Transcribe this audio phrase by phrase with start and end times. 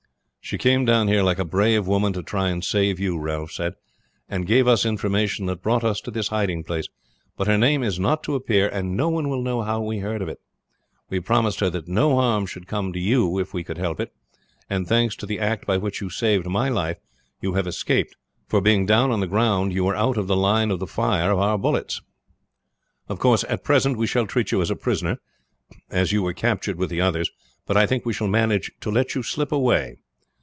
[0.43, 3.75] "She came down here like a brave woman to try and save you," Ralph said,
[4.27, 6.87] "and gave us information that brought us to this hiding place;
[7.37, 10.21] but her name is not to appear, and no one will know how we heard
[10.21, 10.41] of it.
[11.09, 14.11] We promised her that no harm should come to you if we could help it,
[14.69, 16.99] and, thanks to the act by which you saved my life,
[17.39, 18.17] you have escaped,
[18.49, 21.31] for being down on the ground you were out of the line of the fire
[21.31, 22.01] of our bullets.
[23.07, 25.19] Of course at present we shall treat you as a prisoner,
[25.89, 27.29] as you were captured with the others;
[27.65, 29.95] but I think we shall manage to let you slip away.